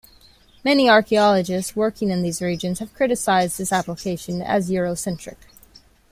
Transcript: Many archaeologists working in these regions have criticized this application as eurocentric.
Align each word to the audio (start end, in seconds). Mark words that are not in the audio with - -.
Many 0.63 0.89
archaeologists 0.89 1.75
working 1.75 2.09
in 2.09 2.23
these 2.23 2.41
regions 2.41 2.79
have 2.79 2.91
criticized 2.95 3.59
this 3.59 3.71
application 3.71 4.41
as 4.41 4.67
eurocentric. 4.71 5.37